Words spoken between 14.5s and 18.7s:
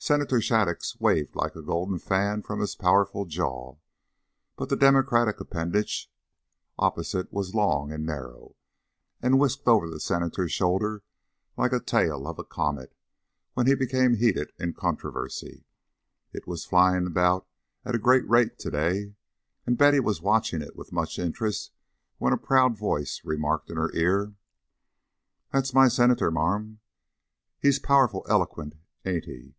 in controversy. It was flying about at a great rate to